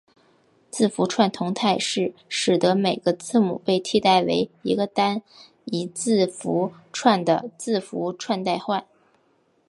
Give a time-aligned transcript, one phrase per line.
[0.71, 5.21] 字符串同态是使得每个字母被替代为一个单
[5.65, 8.87] 一字符串的字符串代换。